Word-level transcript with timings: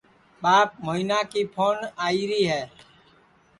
ٻاپ 0.41 0.69
موہینا 0.85 1.19
کی 1.31 1.41
پھون 1.53 1.77
آئیرا 2.05 2.39
ہے 2.51 2.63